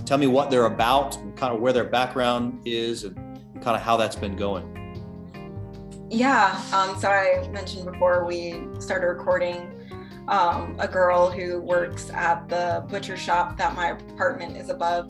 Tell 0.05 0.17
me 0.17 0.27
what 0.27 0.51
they're 0.51 0.65
about, 0.65 1.17
kind 1.37 1.55
of 1.55 1.61
where 1.61 1.71
their 1.71 1.85
background 1.85 2.63
is, 2.65 3.05
and 3.05 3.15
kind 3.61 3.77
of 3.77 3.81
how 3.81 3.95
that's 3.95 4.17
been 4.17 4.35
going. 4.35 4.80
Yeah. 6.11 6.61
Um, 6.73 6.99
so 6.99 7.07
I 7.07 7.47
mentioned 7.47 7.89
before 7.89 8.25
we 8.25 8.67
started 8.79 9.07
recording 9.07 9.71
um, 10.27 10.75
a 10.77 10.87
girl 10.87 11.31
who 11.31 11.61
works 11.61 12.09
at 12.09 12.49
the 12.49 12.85
butcher 12.89 13.15
shop 13.15 13.57
that 13.57 13.75
my 13.75 13.91
apartment 13.91 14.57
is 14.57 14.69
above. 14.69 15.09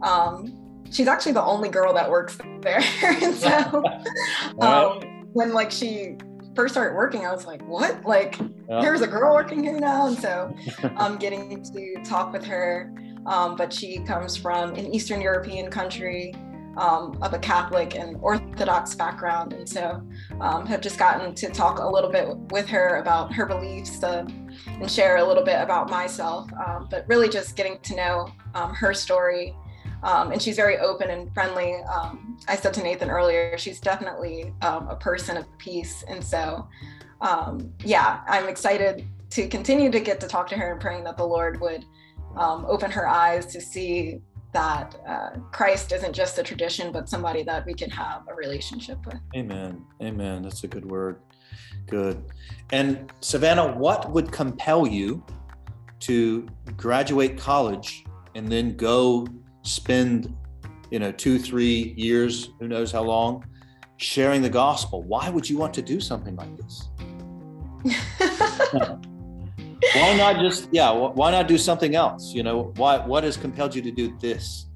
Um, 0.00 0.56
she's 0.90 1.06
actually 1.06 1.32
the 1.32 1.42
only 1.42 1.68
girl 1.68 1.92
that 1.92 2.10
works 2.10 2.38
there. 2.62 2.80
and 3.04 3.34
so 3.34 3.84
um, 4.60 5.28
when 5.34 5.52
like 5.52 5.70
she 5.70 6.16
first 6.56 6.72
started 6.72 6.96
working, 6.96 7.26
I 7.26 7.32
was 7.32 7.46
like, 7.46 7.60
what? 7.68 8.02
Like, 8.06 8.38
yeah. 8.38 8.80
there's 8.80 9.02
a 9.02 9.06
girl 9.06 9.34
working 9.34 9.62
here 9.62 9.78
now. 9.78 10.06
And 10.06 10.18
so 10.18 10.54
I'm 10.96 11.16
getting 11.18 11.62
to 11.62 12.02
talk 12.04 12.32
with 12.32 12.44
her 12.46 12.90
um, 13.28 13.56
but 13.56 13.72
she 13.72 13.98
comes 13.98 14.36
from 14.36 14.74
an 14.74 14.92
Eastern 14.92 15.20
European 15.20 15.70
country 15.70 16.34
um, 16.78 17.18
of 17.22 17.34
a 17.34 17.38
Catholic 17.38 17.96
and 17.96 18.16
Orthodox 18.20 18.94
background. 18.94 19.52
And 19.52 19.68
so 19.68 20.00
um, 20.40 20.64
have 20.66 20.80
just 20.80 20.98
gotten 20.98 21.34
to 21.34 21.50
talk 21.50 21.80
a 21.80 21.86
little 21.86 22.10
bit 22.10 22.36
with 22.52 22.68
her 22.68 22.96
about 22.98 23.32
her 23.34 23.46
beliefs 23.46 24.02
uh, 24.02 24.24
and 24.66 24.90
share 24.90 25.16
a 25.16 25.24
little 25.24 25.44
bit 25.44 25.60
about 25.60 25.90
myself, 25.90 26.48
um, 26.64 26.86
but 26.88 27.04
really 27.08 27.28
just 27.28 27.56
getting 27.56 27.80
to 27.80 27.96
know 27.96 28.28
um, 28.54 28.72
her 28.74 28.94
story. 28.94 29.54
Um, 30.04 30.30
and 30.30 30.40
she's 30.40 30.54
very 30.54 30.78
open 30.78 31.10
and 31.10 31.34
friendly. 31.34 31.74
Um, 31.82 32.38
I 32.46 32.54
said 32.54 32.72
to 32.74 32.82
Nathan 32.82 33.10
earlier, 33.10 33.58
she's 33.58 33.80
definitely 33.80 34.54
a 34.62 34.94
person 34.94 35.36
of 35.36 35.46
peace. 35.58 36.04
And 36.06 36.22
so, 36.22 36.68
yeah, 37.84 38.20
I'm 38.28 38.48
excited 38.48 39.04
to 39.30 39.48
continue 39.48 39.90
to 39.90 39.98
get 39.98 40.20
to 40.20 40.28
talk 40.28 40.46
to 40.50 40.54
her 40.54 40.70
and 40.70 40.80
praying 40.80 41.02
that 41.04 41.16
the 41.16 41.26
Lord 41.26 41.60
would 41.60 41.84
open 42.36 42.92
her 42.92 43.08
eyes 43.08 43.46
to 43.46 43.60
see 43.60 44.20
that 44.52 44.96
uh, 45.06 45.30
Christ 45.52 45.92
isn't 45.92 46.14
just 46.14 46.38
a 46.38 46.42
tradition, 46.42 46.90
but 46.90 47.08
somebody 47.08 47.42
that 47.44 47.66
we 47.66 47.74
can 47.74 47.90
have 47.90 48.22
a 48.28 48.34
relationship 48.34 49.04
with. 49.04 49.20
Amen. 49.36 49.84
Amen. 50.02 50.42
That's 50.42 50.64
a 50.64 50.68
good 50.68 50.90
word. 50.90 51.20
Good. 51.86 52.22
And 52.70 53.12
Savannah, 53.20 53.76
what 53.76 54.10
would 54.10 54.32
compel 54.32 54.86
you 54.86 55.24
to 56.00 56.48
graduate 56.76 57.36
college 57.36 58.04
and 58.34 58.48
then 58.48 58.76
go 58.76 59.26
spend, 59.62 60.34
you 60.90 60.98
know, 60.98 61.12
two, 61.12 61.38
three 61.38 61.94
years, 61.96 62.50
who 62.58 62.68
knows 62.68 62.92
how 62.92 63.02
long, 63.02 63.44
sharing 63.96 64.42
the 64.42 64.50
gospel? 64.50 65.02
Why 65.02 65.28
would 65.28 65.48
you 65.48 65.58
want 65.58 65.74
to 65.74 65.82
do 65.82 66.00
something 66.00 66.36
like 66.36 66.56
this? 66.56 66.88
why 69.94 70.16
not 70.16 70.38
just 70.38 70.68
yeah 70.72 70.90
why 70.90 71.30
not 71.30 71.46
do 71.46 71.56
something 71.56 71.94
else 71.94 72.34
you 72.34 72.42
know 72.42 72.72
why 72.76 72.98
what 73.06 73.24
has 73.24 73.36
compelled 73.36 73.74
you 73.74 73.82
to 73.82 73.90
do 73.90 74.16
this 74.18 74.66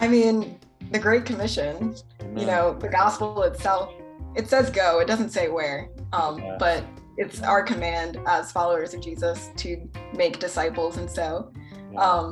i 0.00 0.08
mean 0.08 0.58
the 0.92 0.98
great 0.98 1.24
commission 1.24 1.94
Amen. 2.20 2.38
you 2.38 2.46
know 2.46 2.74
the 2.78 2.88
gospel 2.88 3.42
itself 3.42 3.92
it 4.34 4.48
says 4.48 4.70
go 4.70 5.00
it 5.00 5.06
doesn't 5.06 5.30
say 5.30 5.48
where 5.48 5.88
um, 6.12 6.38
yeah. 6.38 6.56
but 6.58 6.84
it's 7.16 7.42
our 7.42 7.62
command 7.62 8.20
as 8.26 8.52
followers 8.52 8.94
of 8.94 9.00
jesus 9.00 9.50
to 9.56 9.88
make 10.14 10.38
disciples 10.38 10.96
and 10.98 11.10
so 11.10 11.50
um, 11.96 12.30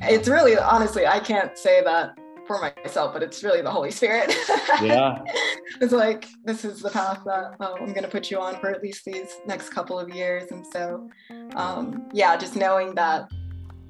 it's 0.00 0.28
really 0.28 0.58
honestly 0.58 1.06
i 1.06 1.18
can't 1.18 1.56
say 1.56 1.82
that 1.82 2.18
for 2.46 2.60
myself, 2.60 3.12
but 3.12 3.22
it's 3.22 3.42
really 3.42 3.62
the 3.62 3.70
Holy 3.70 3.90
Spirit. 3.90 4.34
yeah. 4.82 5.22
it's 5.80 5.92
like, 5.92 6.26
this 6.44 6.64
is 6.64 6.80
the 6.80 6.90
path 6.90 7.20
that 7.24 7.54
um, 7.60 7.74
I'm 7.80 7.92
going 7.92 8.02
to 8.02 8.08
put 8.08 8.30
you 8.30 8.40
on 8.40 8.58
for 8.60 8.70
at 8.70 8.82
least 8.82 9.04
these 9.04 9.38
next 9.46 9.70
couple 9.70 9.98
of 9.98 10.08
years. 10.10 10.50
And 10.50 10.66
so, 10.66 11.08
um, 11.54 12.08
yeah, 12.12 12.36
just 12.36 12.56
knowing 12.56 12.94
that 12.94 13.30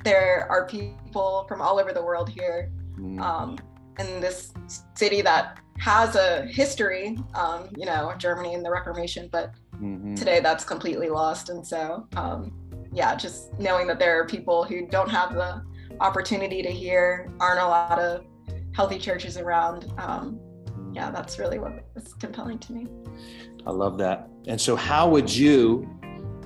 there 0.04 0.46
are 0.50 0.66
people 0.66 1.44
from 1.48 1.60
all 1.60 1.78
over 1.78 1.92
the 1.92 2.02
world 2.02 2.28
here 2.28 2.70
mm. 2.98 3.20
um, 3.20 3.58
in 3.98 4.20
this 4.20 4.52
city 4.94 5.22
that 5.22 5.58
has 5.78 6.16
a 6.16 6.46
history, 6.46 7.18
um, 7.34 7.68
you 7.76 7.86
know, 7.86 8.12
Germany 8.18 8.54
and 8.54 8.64
the 8.64 8.70
Reformation, 8.70 9.28
but 9.32 9.52
mm-hmm. 9.76 10.14
today 10.14 10.40
that's 10.40 10.64
completely 10.64 11.08
lost. 11.08 11.48
And 11.48 11.66
so, 11.66 12.06
um, 12.16 12.52
yeah, 12.92 13.14
just 13.14 13.58
knowing 13.58 13.86
that 13.86 13.98
there 13.98 14.20
are 14.20 14.26
people 14.26 14.64
who 14.64 14.86
don't 14.86 15.08
have 15.08 15.34
the 15.34 15.62
opportunity 16.00 16.62
to 16.62 16.70
hear, 16.70 17.30
aren't 17.40 17.60
a 17.60 17.66
lot 17.66 17.98
of 17.98 18.24
healthy 18.74 18.98
churches 18.98 19.36
around. 19.36 19.92
Um, 19.98 20.40
yeah, 20.92 21.10
that's 21.10 21.38
really 21.38 21.58
what 21.58 21.72
was 21.94 22.14
compelling 22.14 22.58
to 22.60 22.72
me. 22.72 22.86
I 23.66 23.70
love 23.70 23.98
that. 23.98 24.28
And 24.46 24.60
so, 24.60 24.76
how 24.76 25.08
would 25.08 25.32
you? 25.34 25.88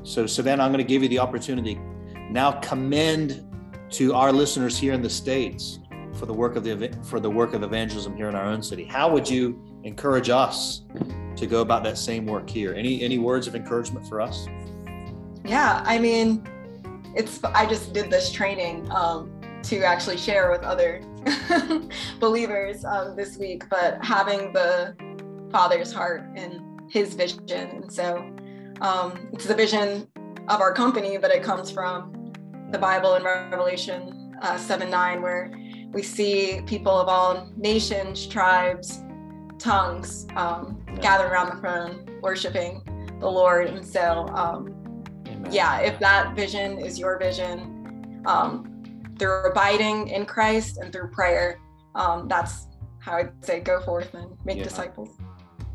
So, 0.02 0.26
Savannah, 0.26 0.62
I'm 0.62 0.72
going 0.72 0.84
to 0.84 0.88
give 0.88 1.02
you 1.02 1.08
the 1.08 1.18
opportunity 1.18 1.80
now. 2.30 2.52
Commend 2.52 3.42
to 3.90 4.14
our 4.14 4.32
listeners 4.32 4.78
here 4.78 4.92
in 4.92 5.02
the 5.02 5.10
states 5.10 5.78
for 6.14 6.26
the 6.26 6.32
work 6.32 6.56
of 6.56 6.64
the 6.64 6.96
for 7.02 7.20
the 7.20 7.30
work 7.30 7.54
of 7.54 7.62
evangelism 7.62 8.16
here 8.16 8.28
in 8.28 8.34
our 8.34 8.46
own 8.46 8.62
city. 8.62 8.84
How 8.84 9.10
would 9.10 9.28
you 9.28 9.80
encourage 9.84 10.30
us 10.30 10.82
to 11.36 11.46
go 11.46 11.60
about 11.60 11.84
that 11.84 11.98
same 11.98 12.26
work 12.26 12.48
here? 12.48 12.74
Any 12.74 13.02
any 13.02 13.18
words 13.18 13.46
of 13.46 13.54
encouragement 13.54 14.06
for 14.08 14.20
us? 14.20 14.46
Yeah, 15.44 15.82
I 15.84 15.98
mean, 15.98 16.46
it's 17.14 17.42
I 17.44 17.66
just 17.66 17.92
did 17.92 18.10
this 18.10 18.30
training 18.32 18.90
um, 18.90 19.35
to 19.66 19.82
actually 19.82 20.16
share 20.16 20.50
with 20.50 20.62
other 20.62 21.02
believers 22.20 22.84
um, 22.84 23.16
this 23.16 23.36
week, 23.36 23.68
but 23.68 24.02
having 24.04 24.52
the 24.52 24.94
Father's 25.50 25.92
heart 25.92 26.22
and 26.36 26.90
his 26.90 27.14
vision. 27.14 27.40
And 27.50 27.92
so 27.92 28.18
um, 28.80 29.28
it's 29.32 29.46
the 29.46 29.54
vision 29.54 30.06
of 30.48 30.60
our 30.60 30.72
company, 30.72 31.18
but 31.18 31.32
it 31.32 31.42
comes 31.42 31.70
from 31.70 32.32
the 32.70 32.78
Bible 32.78 33.14
in 33.14 33.24
Revelation 33.24 34.34
uh, 34.42 34.56
7 34.56 34.88
9, 34.88 35.22
where 35.22 35.52
we 35.92 36.02
see 36.02 36.60
people 36.66 36.92
of 36.92 37.08
all 37.08 37.48
nations, 37.56 38.26
tribes, 38.26 39.02
tongues 39.58 40.26
um, 40.36 40.80
gather 41.00 41.26
around 41.26 41.54
the 41.54 41.60
throne, 41.60 42.20
worshiping 42.22 42.82
the 43.18 43.28
Lord. 43.28 43.66
And 43.66 43.84
so, 43.84 44.28
um, 44.28 45.02
yeah, 45.50 45.80
if 45.80 45.98
that 46.00 46.36
vision 46.36 46.78
is 46.78 46.98
your 46.98 47.18
vision, 47.18 48.22
um, 48.26 48.75
through 49.18 49.50
abiding 49.50 50.08
in 50.08 50.26
Christ 50.26 50.78
and 50.78 50.92
through 50.92 51.10
prayer. 51.10 51.60
Um, 51.94 52.28
that's 52.28 52.68
how 53.00 53.16
I'd 53.16 53.44
say 53.44 53.60
go 53.60 53.80
forth 53.80 54.14
and 54.14 54.36
make 54.44 54.58
yeah. 54.58 54.64
disciples. 54.64 55.10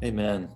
Amen. 0.03 0.49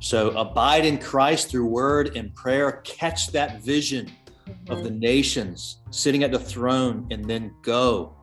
So 0.00 0.30
abide 0.30 0.84
in 0.84 0.98
Christ 0.98 1.50
through 1.50 1.66
word 1.66 2.16
and 2.16 2.34
prayer. 2.34 2.82
Catch 2.84 3.32
that 3.32 3.62
vision 3.62 4.10
mm-hmm. 4.46 4.72
of 4.72 4.84
the 4.84 4.90
nations 4.90 5.82
sitting 5.90 6.22
at 6.22 6.32
the 6.32 6.38
throne 6.38 7.06
and 7.10 7.24
then 7.24 7.54
go. 7.62 8.14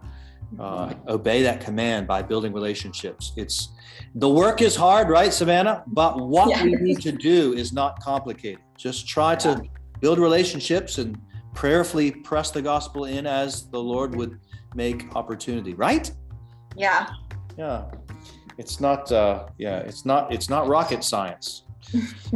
Uh, 0.60 0.90
mm-hmm. 0.90 1.10
obey 1.10 1.42
that 1.42 1.60
command 1.60 2.08
by 2.08 2.22
building 2.22 2.54
relationships. 2.54 3.34
It's 3.36 3.70
the 4.14 4.30
work 4.30 4.62
is 4.62 4.76
hard, 4.76 5.10
right, 5.10 5.34
Savannah? 5.34 5.84
But 5.88 6.20
what 6.20 6.64
we 6.64 6.76
need 6.76 7.02
to 7.02 7.12
do 7.12 7.54
is 7.54 7.74
not 7.74 8.00
complicated. 8.02 8.62
Just 8.78 9.08
try 9.08 9.36
to 9.38 9.62
build 10.00 10.20
relationships 10.20 10.98
and 10.98 11.20
prayerfully 11.56 12.12
press 12.12 12.52
the 12.52 12.62
gospel 12.62 13.06
in 13.06 13.26
as 13.26 13.68
the 13.70 13.80
Lord 13.80 14.16
would 14.16 14.40
make 14.76 15.16
opportunity, 15.16 15.74
right? 15.74 16.12
Yeah. 16.76 17.08
Yeah. 17.58 17.86
It's 18.58 18.80
not 18.80 19.12
uh 19.12 19.48
yeah, 19.58 19.80
it's 19.80 20.06
not 20.06 20.34
it's 20.34 20.50
not 20.50 20.68
rocket 20.68 21.04
science. 21.04 21.64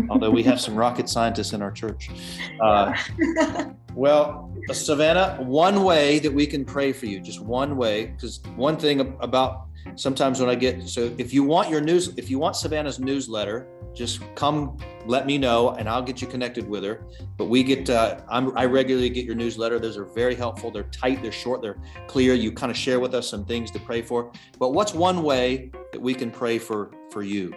Although 0.10 0.32
we 0.32 0.44
have 0.44 0.60
some 0.60 0.75
rocket 0.75 1.10
scientists 1.10 1.53
in 1.53 1.62
our 1.62 1.72
church. 1.72 2.10
Uh, 2.62 2.94
well, 3.94 4.53
Savannah, 4.72 5.38
one 5.39 5.84
way 5.84 6.20
that 6.20 6.34
we 6.34 6.46
can 6.46 6.63
pray 6.63 6.91
for 6.94 7.06
you, 7.06 7.20
just 7.20 7.41
one 7.41 7.75
way, 7.77 8.08
because 8.08 8.41
one 8.56 8.77
thing 8.77 9.18
about 9.20 9.70
sometimes 9.96 10.39
when 10.39 10.50
I 10.50 10.56
get 10.56 10.88
so 10.88 11.13
if 11.18 11.34
you 11.34 11.44
want 11.44 11.70
your 11.70 11.82
news, 11.82 12.10
if 12.18 12.29
you 12.29 12.39
want 12.39 12.56
Savannah's 12.56 13.00
newsletter, 13.00 13.68
just 13.94 14.22
come 14.36 14.77
let 15.06 15.25
me 15.25 15.38
know 15.38 15.72
and 15.72 15.89
I'll 15.89 16.01
get 16.01 16.22
you 16.22 16.27
connected 16.27 16.68
with 16.68 16.84
her. 16.84 17.06
But 17.38 17.46
we 17.46 17.63
get 17.63 17.89
uh, 17.89 18.22
I'm, 18.29 18.56
I 18.58 18.65
regularly 18.65 19.10
get 19.10 19.25
your 19.25 19.36
newsletter. 19.36 19.79
Those 19.79 19.98
are 19.98 20.06
very 20.06 20.36
helpful. 20.36 20.72
They're 20.72 20.84
tight, 20.84 21.22
they're 21.22 21.32
short, 21.32 21.62
they're 21.62 21.79
clear. 22.08 22.34
You 22.34 22.51
kind 22.51 22.72
of 22.72 22.77
share 22.77 23.00
with 23.00 23.13
us 23.13 23.27
some 23.27 23.46
things 23.46 23.72
to 23.72 23.79
pray 23.79 24.01
for. 24.01 24.32
But 24.60 24.74
what's 24.74 24.94
one 24.94 25.24
way 25.24 25.72
that 25.91 26.01
we 26.01 26.13
can 26.13 26.32
pray 26.32 26.60
for 26.60 26.91
for 27.12 27.24
you? 27.24 27.53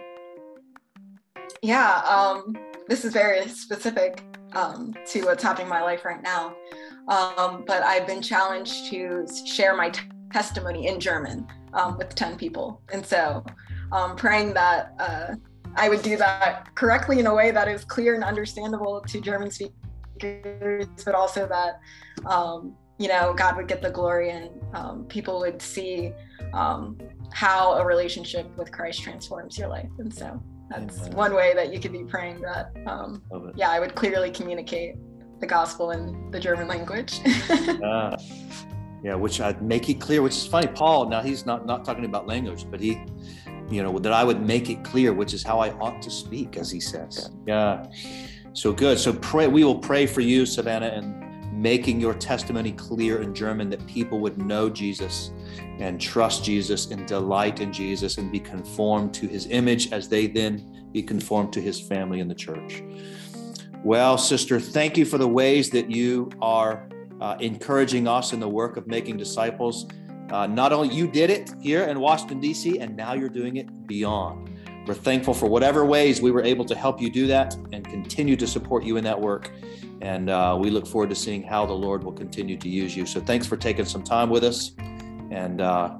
Yeah, 1.63 1.99
um, 1.99 2.57
this 2.89 3.05
is 3.05 3.13
very 3.13 3.47
specific 3.47 4.21
um, 4.51 4.93
to 5.07 5.23
what's 5.23 5.41
happening 5.41 5.67
in 5.67 5.69
my 5.69 5.81
life 5.81 6.03
right 6.03 6.21
now. 6.21 6.53
Um, 7.07 7.63
but 7.65 7.81
I've 7.83 8.05
been 8.05 8.21
challenged 8.21 8.89
to 8.89 9.25
share 9.45 9.73
my 9.73 9.89
t- 9.89 10.01
testimony 10.33 10.87
in 10.87 10.99
German 10.99 11.47
um, 11.73 11.97
with 11.97 12.13
10 12.15 12.35
people. 12.35 12.81
And 12.91 13.05
so 13.05 13.45
um, 13.93 14.17
praying 14.17 14.53
that 14.55 14.93
uh, 14.99 15.35
I 15.77 15.87
would 15.87 16.01
do 16.01 16.17
that 16.17 16.75
correctly 16.75 17.19
in 17.19 17.27
a 17.27 17.33
way 17.33 17.51
that 17.51 17.69
is 17.69 17.85
clear 17.85 18.13
and 18.13 18.25
understandable 18.25 18.99
to 18.99 19.21
German 19.21 19.49
speakers, 19.49 20.85
but 21.05 21.15
also 21.15 21.47
that, 21.47 21.79
um, 22.25 22.75
you 22.97 23.07
know, 23.07 23.33
God 23.33 23.55
would 23.55 23.69
get 23.69 23.81
the 23.81 23.89
glory 23.89 24.31
and 24.31 24.49
um, 24.73 25.05
people 25.05 25.39
would 25.39 25.61
see 25.61 26.11
um, 26.51 26.97
how 27.31 27.75
a 27.75 27.85
relationship 27.85 28.53
with 28.57 28.69
Christ 28.69 29.01
transforms 29.01 29.57
your 29.57 29.69
life. 29.69 29.89
And 29.97 30.13
so 30.13 30.41
that's 30.75 31.01
Amen. 31.01 31.15
one 31.15 31.35
way 31.35 31.53
that 31.53 31.73
you 31.73 31.79
could 31.79 31.91
be 31.91 32.03
praying 32.03 32.41
that, 32.41 32.71
um, 32.87 33.21
yeah, 33.55 33.69
I 33.69 33.79
would 33.79 33.95
clearly 33.95 34.31
communicate 34.31 34.95
the 35.39 35.47
gospel 35.47 35.91
in 35.91 36.31
the 36.31 36.39
German 36.39 36.67
language. 36.67 37.19
yeah. 37.25 38.15
yeah, 39.03 39.15
which 39.15 39.41
I'd 39.41 39.61
make 39.61 39.89
it 39.89 39.95
clear, 39.95 40.21
which 40.21 40.35
is 40.35 40.47
funny. 40.47 40.67
Paul, 40.67 41.09
now 41.09 41.21
he's 41.21 41.45
not, 41.45 41.65
not 41.65 41.85
talking 41.85 42.05
about 42.05 42.27
language, 42.27 42.65
but 42.69 42.79
he, 42.79 43.01
you 43.69 43.83
know, 43.83 43.99
that 43.99 44.13
I 44.13 44.23
would 44.23 44.41
make 44.41 44.69
it 44.69 44.83
clear, 44.83 45.13
which 45.13 45.33
is 45.33 45.43
how 45.43 45.59
I 45.59 45.71
ought 45.79 46.01
to 46.01 46.09
speak, 46.09 46.57
as 46.57 46.71
he 46.71 46.79
says. 46.79 47.29
Yeah. 47.45 47.85
So 48.53 48.71
good. 48.71 48.99
So 48.99 49.13
pray, 49.13 49.47
we 49.47 49.63
will 49.63 49.79
pray 49.79 50.05
for 50.05 50.21
you, 50.21 50.45
Savannah, 50.45 50.87
and 50.87 51.22
making 51.63 51.97
your 51.97 52.13
testimony 52.13 52.73
clear 52.73 53.21
in 53.21 53.33
German 53.33 53.69
that 53.69 53.83
people 53.87 54.19
would 54.19 54.37
know 54.37 54.69
Jesus 54.69 55.31
and 55.79 55.99
trust 55.99 56.43
Jesus 56.43 56.91
and 56.91 57.07
delight 57.07 57.61
in 57.61 57.71
Jesus 57.71 58.17
and 58.17 58.29
be 58.29 58.39
conformed 58.39 59.13
to 59.13 59.27
his 59.27 59.47
image 59.47 59.93
as 59.93 60.09
they 60.09 60.27
then 60.27 60.89
be 60.91 61.01
conformed 61.01 61.53
to 61.53 61.61
his 61.61 61.79
family 61.79 62.19
in 62.19 62.27
the 62.27 62.35
church. 62.35 62.83
Well, 63.81 64.17
sister, 64.17 64.59
thank 64.59 64.97
you 64.97 65.05
for 65.05 65.17
the 65.17 65.27
ways 65.27 65.69
that 65.69 65.89
you 65.89 66.29
are 66.41 66.89
uh, 67.21 67.37
encouraging 67.39 68.09
us 68.09 68.33
in 68.33 68.41
the 68.41 68.49
work 68.49 68.75
of 68.75 68.85
making 68.85 69.15
disciples. 69.15 69.87
Uh, 70.31 70.47
not 70.47 70.73
only 70.73 70.93
you 70.93 71.07
did 71.07 71.29
it 71.29 71.49
here 71.61 71.85
in 71.85 71.97
Washington, 72.01 72.41
D.C., 72.41 72.79
and 72.79 72.97
now 72.97 73.13
you're 73.13 73.29
doing 73.29 73.55
it 73.55 73.87
beyond. 73.87 74.49
We're 74.85 74.93
thankful 74.93 75.33
for 75.33 75.47
whatever 75.47 75.85
ways 75.85 76.21
we 76.21 76.31
were 76.31 76.43
able 76.43 76.65
to 76.65 76.75
help 76.75 77.01
you 77.01 77.09
do 77.09 77.27
that 77.27 77.55
and 77.71 77.85
continue 77.85 78.35
to 78.35 78.45
support 78.45 78.83
you 78.83 78.97
in 78.97 79.03
that 79.05 79.19
work. 79.19 79.51
And 80.01 80.29
uh, 80.29 80.57
we 80.59 80.69
look 80.69 80.85
forward 80.85 81.09
to 81.09 81.15
seeing 81.15 81.41
how 81.41 81.65
the 81.65 81.73
Lord 81.73 82.03
will 82.03 82.11
continue 82.11 82.57
to 82.57 82.67
use 82.67 82.95
you. 82.95 83.05
So 83.05 83.21
thanks 83.21 83.47
for 83.47 83.55
taking 83.55 83.85
some 83.85 84.03
time 84.03 84.29
with 84.29 84.43
us. 84.43 84.73
And 85.31 85.61
uh, 85.61 85.97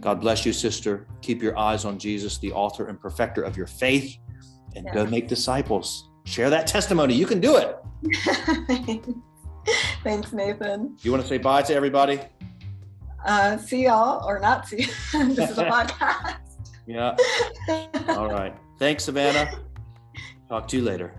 God 0.00 0.20
bless 0.20 0.44
you, 0.44 0.52
sister. 0.52 1.06
Keep 1.22 1.42
your 1.42 1.56
eyes 1.56 1.84
on 1.84 1.98
Jesus, 1.98 2.38
the 2.38 2.52
author 2.52 2.88
and 2.88 3.00
perfecter 3.00 3.42
of 3.42 3.56
your 3.56 3.68
faith, 3.68 4.16
and 4.74 4.84
yeah. 4.84 4.92
go 4.94 5.06
make 5.06 5.28
disciples. 5.28 6.10
Share 6.24 6.50
that 6.50 6.66
testimony. 6.66 7.14
You 7.14 7.26
can 7.26 7.40
do 7.40 7.56
it. 7.56 7.78
Thanks, 10.02 10.32
Nathan. 10.32 10.96
You 11.02 11.10
want 11.10 11.22
to 11.22 11.28
say 11.28 11.38
bye 11.38 11.62
to 11.62 11.74
everybody? 11.74 12.20
Uh, 13.24 13.56
see 13.56 13.84
y'all 13.84 14.26
or 14.26 14.38
not 14.38 14.68
see. 14.68 14.76
this 15.12 15.50
is 15.50 15.58
a 15.58 15.64
podcast. 15.70 16.43
Yeah. 16.86 17.16
All 18.08 18.28
right. 18.28 18.54
Thanks, 18.78 19.04
Savannah. 19.04 19.60
Talk 20.48 20.68
to 20.68 20.76
you 20.76 20.82
later. 20.82 21.14